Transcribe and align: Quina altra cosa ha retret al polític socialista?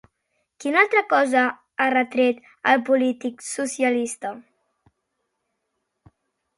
Quina 0.63 0.79
altra 0.83 1.03
cosa 1.11 1.43
ha 1.49 1.87
retret 1.95 2.41
al 2.73 2.83
polític 2.89 3.47
socialista? 3.51 4.35